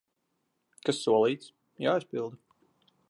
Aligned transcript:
Kas 0.89 1.01
solīts, 1.07 1.51
jāizpilda! 1.85 2.41